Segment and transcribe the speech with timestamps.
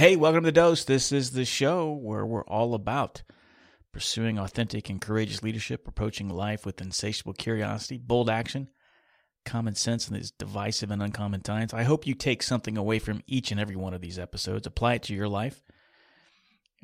[0.00, 0.84] Hey, welcome to The Dose.
[0.84, 3.22] This is the show where we're all about
[3.92, 8.70] pursuing authentic and courageous leadership, approaching life with insatiable curiosity, bold action,
[9.44, 11.74] common sense in these divisive and uncommon times.
[11.74, 14.94] I hope you take something away from each and every one of these episodes, apply
[14.94, 15.62] it to your life.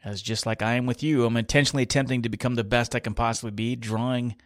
[0.05, 3.01] As just like I am with you, I'm intentionally attempting to become the best I
[3.01, 4.37] can possibly be, drawing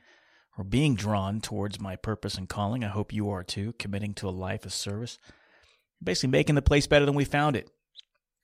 [0.56, 2.84] or being drawn towards my purpose and calling.
[2.84, 5.18] I hope you are too, committing to a life of service,
[6.00, 7.68] basically making the place better than we found it.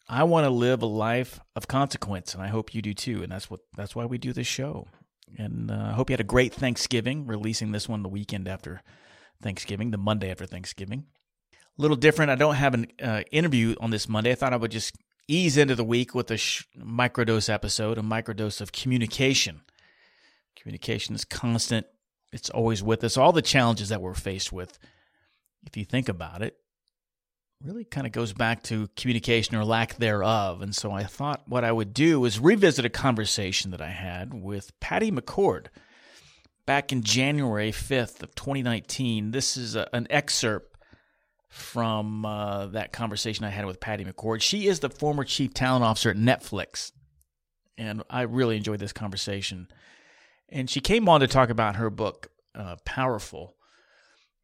[0.09, 3.23] I want to live a life of consequence, and I hope you do too.
[3.23, 4.87] And that's what that's why we do this show.
[5.37, 7.27] And uh, I hope you had a great Thanksgiving.
[7.27, 8.83] Releasing this one the weekend after
[9.43, 11.07] Thanksgiving, the Monday after Thanksgiving.
[11.79, 12.31] A little different.
[12.31, 14.33] I don't have an uh, interview on this Monday.
[14.33, 14.97] I thought I would just
[15.29, 19.63] ease into the week with a sh- microdose episode, a microdose of communication.
[20.55, 21.87] Communication is constant.
[22.33, 23.17] It's always with us.
[23.17, 24.79] All the challenges that we're faced with,
[25.67, 26.57] if you think about it,
[27.63, 30.63] really kind of goes back to communication or lack thereof.
[30.63, 34.35] And so I thought what I would do is revisit a conversation that I had
[34.35, 35.67] with Patty McCord
[36.67, 39.31] back in January 5th of 2019.
[39.31, 40.77] This is a, an excerpt
[41.49, 44.43] from uh, that conversation I had with Patty McCord.
[44.43, 46.93] She is the former chief talent officer at Netflix.
[47.79, 49.69] And I really enjoyed this conversation.
[50.49, 53.55] And she came on to talk about her book, uh, Powerful.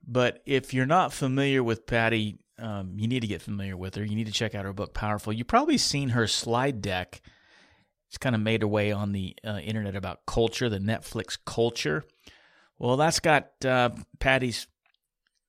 [0.07, 4.05] But if you're not familiar with Patty, um, you need to get familiar with her.
[4.05, 5.33] You need to check out her book, Powerful.
[5.33, 7.21] You've probably seen her slide deck.
[8.09, 12.05] It's kind of made her way on the uh, internet about culture, the Netflix culture.
[12.79, 13.91] Well, that's got uh,
[14.21, 14.67] Patty's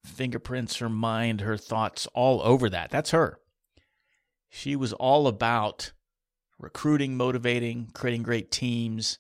[0.06, 2.90] fingerprints, her mind, her thoughts all over that.
[2.90, 3.38] That's her.
[4.50, 5.92] She was all about
[6.58, 9.20] recruiting, motivating, creating great teams.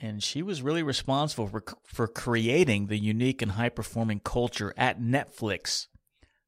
[0.00, 5.00] And she was really responsible for, for creating the unique and high performing culture at
[5.00, 5.88] Netflix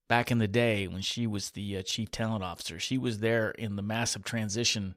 [0.08, 2.78] back in the day when she was the uh, chief talent officer.
[2.78, 4.94] She was there in the massive transition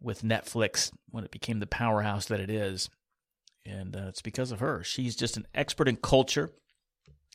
[0.00, 2.90] with Netflix when it became the powerhouse that it is.
[3.64, 4.82] And uh, it's because of her.
[4.84, 6.52] She's just an expert in culture,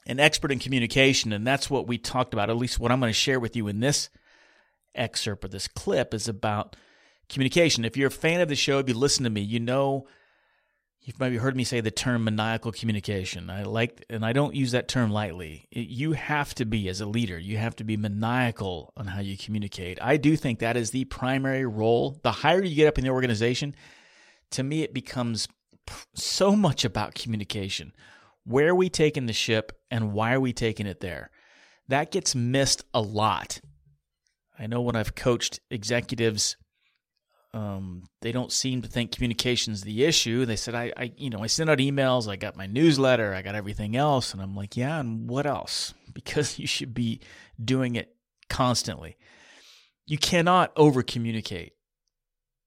[0.06, 1.34] an expert in communication.
[1.34, 2.50] And that's what we talked about.
[2.50, 4.10] At least what I'm going to share with you in this
[4.96, 6.76] excerpt or this clip is about
[7.30, 7.86] communication.
[7.86, 10.08] If you're a fan of the show, if you listen to me, you know
[11.04, 13.50] You've maybe heard me say the term maniacal communication.
[13.50, 15.68] I like, and I don't use that term lightly.
[15.72, 19.36] You have to be, as a leader, you have to be maniacal on how you
[19.36, 19.98] communicate.
[20.00, 22.20] I do think that is the primary role.
[22.22, 23.76] The higher you get up in the organization,
[24.52, 25.48] to me, it becomes
[26.14, 27.94] so much about communication.
[28.44, 31.32] Where are we taking the ship and why are we taking it there?
[31.88, 33.60] That gets missed a lot.
[34.60, 36.58] I know when I've coached executives
[37.54, 40.46] um, they don't seem to think communication is the issue.
[40.46, 43.42] They said, I, I, you know, I sent out emails, I got my newsletter, I
[43.42, 44.34] got everything else.
[44.34, 45.94] And I'm like, yeah, and what else?
[46.14, 47.22] Because you should be
[47.64, 48.14] doing it
[48.50, 49.16] constantly.
[50.06, 51.72] You cannot over communicate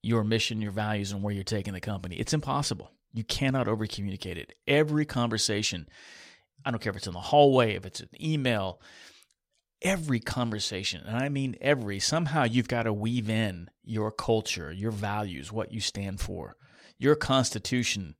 [0.01, 2.15] your mission, your values, and where you're taking the company.
[2.15, 2.89] It's impossible.
[3.13, 4.53] You cannot over communicate it.
[4.67, 5.87] Every conversation,
[6.65, 8.81] I don't care if it's in the hallway, if it's an email,
[9.85, 14.91] every conversation, and I mean every, somehow you've got to weave in your culture, your
[14.91, 16.57] values, what you stand for,
[16.97, 18.15] your constitution,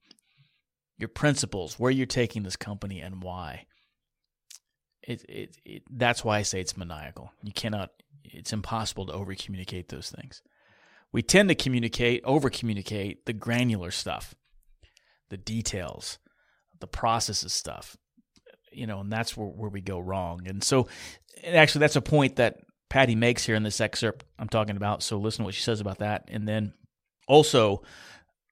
[0.97, 3.65] your principles, where you're taking this company and why.
[5.01, 7.31] It, it, it, that's why I say it's maniacal.
[7.43, 7.89] You cannot,
[8.23, 10.43] it's impossible to over communicate those things.
[11.11, 14.35] We tend to communicate, over communicate the granular stuff,
[15.29, 16.19] the details,
[16.79, 17.97] the processes stuff
[18.75, 20.47] you know, and that's where, where we go wrong.
[20.47, 20.87] And so,
[21.43, 25.03] and actually, that's a point that Patty makes here in this excerpt I'm talking about.
[25.03, 26.29] So listen to what she says about that.
[26.29, 26.73] And then
[27.27, 27.81] also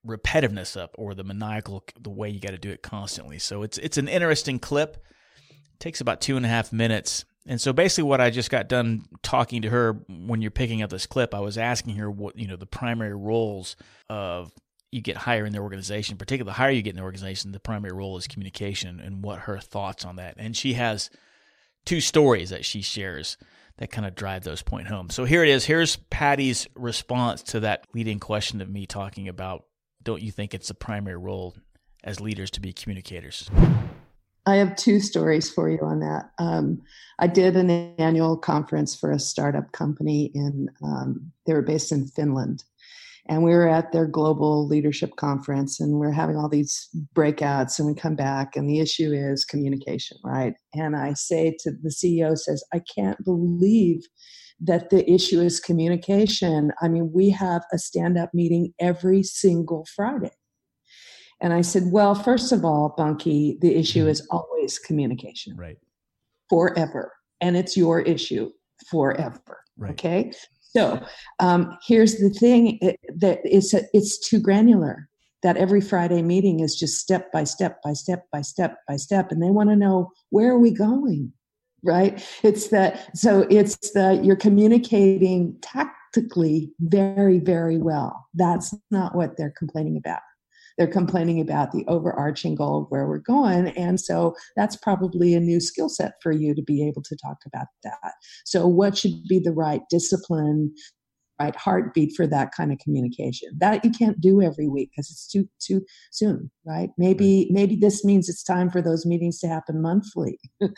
[0.06, 3.38] repetitiveness up or the maniacal the way you got to do it constantly.
[3.38, 4.96] So it's it's an interesting clip.
[5.38, 7.24] It takes about two and a half minutes.
[7.46, 10.90] And so basically what I just got done talking to her when you're picking up
[10.90, 13.76] this clip, I was asking her what, you know, the primary roles
[14.08, 14.52] of
[14.94, 17.60] you get higher in the organization, particularly the higher you get in the organization, the
[17.60, 20.34] primary role is communication and what her thoughts on that.
[20.38, 21.10] And she has
[21.84, 23.36] two stories that she shares
[23.78, 25.10] that kind of drive those point home.
[25.10, 25.64] So here it is.
[25.64, 29.64] Here's Patty's response to that leading question of me talking about
[30.02, 31.56] don't you think it's a primary role
[32.04, 33.50] as leaders to be communicators?
[34.46, 36.30] I have two stories for you on that.
[36.38, 36.82] Um,
[37.18, 42.06] I did an annual conference for a startup company in, um, they were based in
[42.06, 42.62] Finland.
[43.26, 47.88] And we were at their global leadership conference and we're having all these breakouts and
[47.88, 50.54] we come back and the issue is communication, right?
[50.74, 54.02] And I say to the CEO says, I can't believe
[54.60, 56.70] that the issue is communication.
[56.82, 60.32] I mean, we have a stand up meeting every single Friday.
[61.40, 65.56] And I said, Well, first of all, Bunky, the issue is always communication.
[65.56, 65.78] Right.
[66.48, 67.12] Forever.
[67.40, 68.50] And it's your issue
[68.90, 69.40] forever.
[69.76, 69.92] Right.
[69.92, 70.32] Okay.
[70.76, 71.00] So
[71.40, 75.08] um, here's the thing it, that it's, a, it's too granular
[75.42, 79.30] that every Friday meeting is just step by step by step by step by step.
[79.30, 81.32] And they want to know where are we going?
[81.84, 89.36] right it's that so it's that you're communicating tactically very very well that's not what
[89.36, 90.20] they're complaining about
[90.76, 93.68] they're complaining about the overarching goal of where we're going.
[93.68, 97.38] And so that's probably a new skill set for you to be able to talk
[97.46, 98.14] about that.
[98.44, 100.74] So what should be the right discipline
[101.40, 103.50] right heartbeat for that kind of communication?
[103.58, 106.90] That you can't do every week because it's too too soon right?
[106.96, 110.38] Maybe maybe this means it's time for those meetings to happen monthly.
[110.60, 110.70] Right,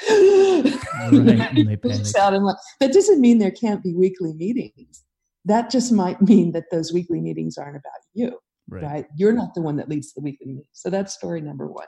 [2.80, 5.04] that doesn't mean there can't be weekly meetings.
[5.44, 8.36] That just might mean that those weekly meetings aren't about you
[8.68, 9.06] right, right?
[9.16, 11.86] you're not the one that leads the weekly meeting so that's story number one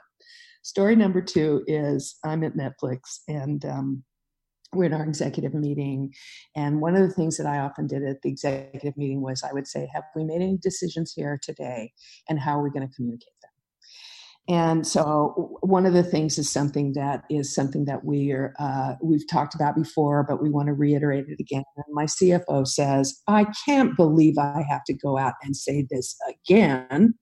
[0.63, 4.03] story number two is i'm at netflix and um,
[4.73, 6.13] we're in our executive meeting.
[6.55, 9.53] And one of the things that I often did at the executive meeting was I
[9.53, 11.91] would say, Have we made any decisions here today?
[12.29, 13.29] And how are we going to communicate?
[14.49, 18.95] And so one of the things is something that is something that we are uh,
[19.01, 21.63] we've talked about before, but we want to reiterate it again.
[21.77, 26.17] And my CFO says, "I can't believe I have to go out and say this
[26.27, 27.13] again."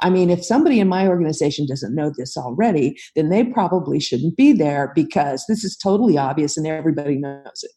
[0.00, 4.36] I mean, if somebody in my organization doesn't know this already, then they probably shouldn't
[4.36, 7.70] be there because this is totally obvious and everybody knows it.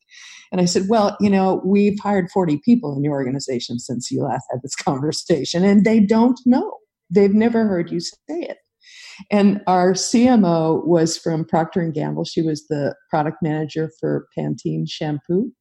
[0.52, 4.24] And I said, Well, you know, we've hired 40 people in your organization since you
[4.24, 6.74] last had this conversation, and they don't know.
[7.10, 8.58] They've never heard you say it.
[9.32, 12.26] And our CMO was from Procter and Gamble.
[12.26, 15.52] She was the product manager for Pantene shampoo.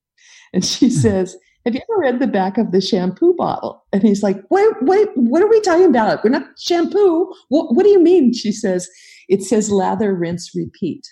[0.53, 0.95] And she hmm.
[0.95, 3.85] says, have you ever read the back of the shampoo bottle?
[3.93, 6.23] And he's like, wait, wait, what are we talking about?
[6.23, 7.33] We're not shampoo.
[7.49, 8.33] What, what do you mean?
[8.33, 8.89] She says,
[9.29, 11.05] it says lather, rinse, repeat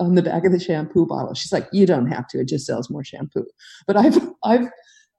[0.00, 1.34] on the back of the shampoo bottle.
[1.34, 2.40] She's like, you don't have to.
[2.40, 3.44] It just sells more shampoo.
[3.86, 4.68] But I've, I've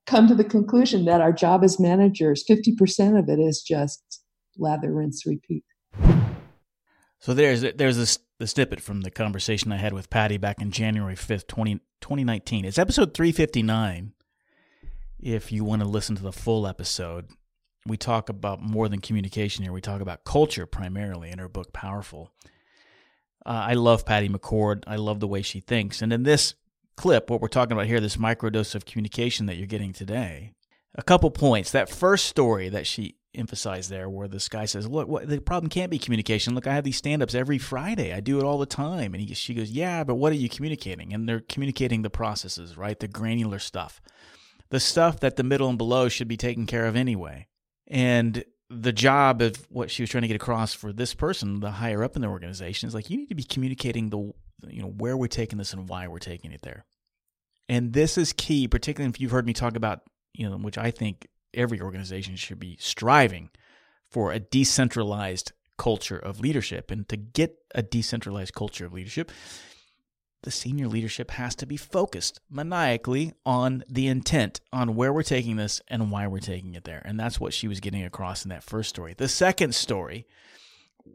[0.08, 4.24] come to the conclusion that our job as managers, 50% of it is just
[4.58, 5.64] lather, rinse, repeat.
[7.19, 10.71] So there's there's this the snippet from the conversation I had with Patty back in
[10.71, 12.63] January 5th, 20, 2019.
[12.63, 14.13] It's episode 359
[15.21, 17.27] if you want to listen to the full episode.
[17.86, 19.74] We talk about more than communication here.
[19.74, 22.32] We talk about culture primarily in her book, Powerful.
[23.46, 24.84] Uh, I love Patty McCord.
[24.88, 26.01] I love the way she thinks.
[26.01, 26.55] And in this
[26.96, 30.53] clip, what we're talking about here, this microdose of communication that you're getting today,
[30.96, 31.72] a couple points.
[31.72, 35.69] That first story that she emphasized there, where this guy says, "Look, what, the problem
[35.69, 36.55] can't be communication.
[36.55, 38.13] Look, I have these stand-ups every Friday.
[38.13, 40.50] I do it all the time." And he, she goes, "Yeah, but what are you
[40.50, 43.00] communicating?" And they're communicating the processes, right?
[43.00, 44.01] The granular stuff
[44.69, 47.48] the stuff that the middle and below should be taken care of anyway.
[47.88, 51.71] And the job of what she was trying to get across for this person, the
[51.71, 54.31] higher up in the organization, is like you need to be communicating the
[54.67, 56.86] you know where we're taking this and why we're taking it there.
[57.67, 60.01] And this is key, particularly if you've heard me talk about,
[60.33, 63.50] you know, which I think every organization should be striving
[64.10, 66.91] for a decentralized culture of leadership.
[66.91, 69.32] And to get a decentralized culture of leadership,
[70.44, 75.58] the senior leadership has to be focused maniacally on the intent, on where we're taking
[75.58, 77.01] this and why we're taking it there.
[77.03, 79.13] And that's what she was getting across in that first story.
[79.18, 80.25] The second story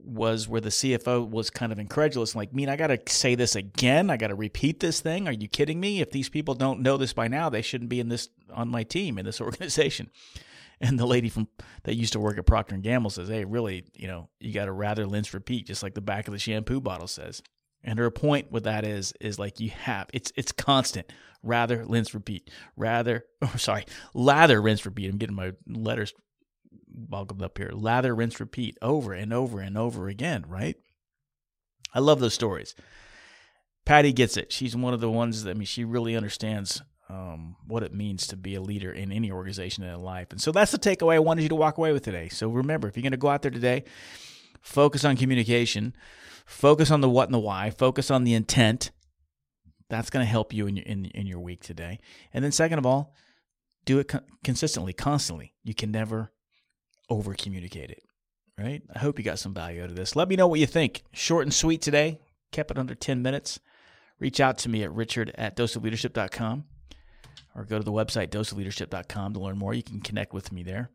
[0.03, 3.57] was where the CFO was kind of incredulous, like, mean, I got to say this
[3.57, 4.11] again?
[4.11, 5.29] I got to repeat this thing?
[5.29, 6.01] Are you kidding me?
[6.01, 8.83] If these people don't know this by now, they shouldn't be in this on my
[8.83, 10.11] team in this organization.
[10.81, 11.49] And the lady from
[11.85, 14.65] that used to work at Procter and Gamble says, "Hey, really, you know, you got
[14.65, 17.43] to rather rinse repeat, just like the back of the shampoo bottle says."
[17.85, 21.13] And her point with that is is like you have it's it's constant.
[21.43, 22.51] Rather, rinse, repeat.
[22.75, 23.85] Rather, or oh, sorry,
[24.15, 25.11] lather, rinse, repeat.
[25.11, 26.15] I'm getting my letters
[26.95, 27.71] boggled up here.
[27.73, 30.77] Lather, rinse, repeat over and over and over again, right?
[31.93, 32.75] I love those stories.
[33.85, 34.53] Patty gets it.
[34.53, 38.27] She's one of the ones that I mean, she really understands um, what it means
[38.29, 40.29] to be a leader in any organization in life.
[40.31, 42.29] And so that's the takeaway I wanted you to walk away with today.
[42.29, 43.85] So remember, if you're going to go out there today,
[44.63, 45.95] focus on communication,
[46.47, 48.91] focus on the what and the why, focus on the intent.
[49.91, 52.01] That's going to help you in your, in, in your week today.
[52.33, 53.15] And then, second of all,
[53.85, 55.53] do it co- consistently, constantly.
[55.63, 56.33] You can never
[57.09, 58.03] over communicate it,
[58.59, 58.83] right?
[58.95, 60.17] I hope you got some value out of this.
[60.17, 61.03] Let me know what you think.
[61.13, 62.21] Short and sweet today,
[62.53, 63.61] kept it under 10 minutes.
[64.19, 66.65] Reach out to me at richard at doseofleadership.com
[67.55, 69.75] or go to the website doseofleadership.com to learn more.
[69.75, 70.91] You can connect with me there.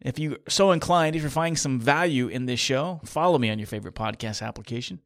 [0.00, 3.58] If you're so inclined, if you're finding some value in this show, follow me on
[3.58, 5.00] your favorite podcast application.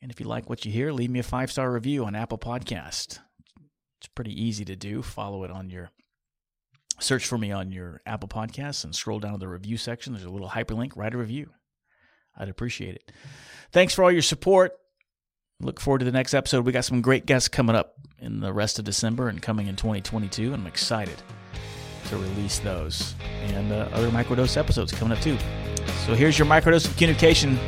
[0.00, 2.38] And if you like what you hear, leave me a five star review on Apple
[2.38, 3.18] Podcast.
[3.98, 5.02] It's pretty easy to do.
[5.02, 5.90] Follow it on your
[7.00, 10.12] search for me on your Apple Podcasts and scroll down to the review section.
[10.12, 10.96] There's a little hyperlink.
[10.96, 11.50] Write a review.
[12.36, 13.12] I'd appreciate it.
[13.72, 14.72] Thanks for all your support.
[15.60, 16.64] Look forward to the next episode.
[16.64, 19.74] We got some great guests coming up in the rest of December and coming in
[19.74, 20.52] 2022.
[20.52, 21.20] And I'm excited
[22.08, 25.36] to release those and uh, other microdose episodes coming up too.
[26.06, 27.58] So here's your microdose of communication.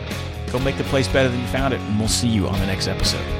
[0.53, 2.67] Go make the place better than you found it, and we'll see you on the
[2.67, 3.40] next episode.